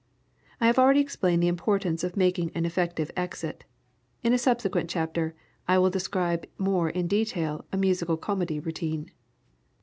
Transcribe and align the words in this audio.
I 0.59 0.65
have 0.65 0.79
already 0.79 0.99
explained 0.99 1.43
the 1.43 1.47
importance 1.47 2.03
of 2.03 2.17
making 2.17 2.49
an 2.55 2.65
effective 2.65 3.11
exit. 3.15 3.65
In 4.23 4.33
a 4.33 4.37
subsequent 4.39 4.89
chapter, 4.89 5.35
I 5.67 5.77
will 5.77 5.91
describe 5.91 6.47
more 6.57 6.89
in 6.89 7.05
detail 7.05 7.65
a 7.71 7.77
musical 7.77 8.17
comedy 8.17 8.59
routine. 8.59 9.11